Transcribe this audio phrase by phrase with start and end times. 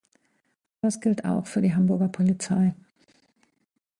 [0.81, 2.73] Das gilt auch für die Hamburger Polizei.